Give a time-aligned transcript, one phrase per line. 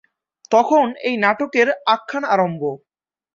[0.51, 2.61] তখন এই নাটকের আখ্যান আরম্ভ।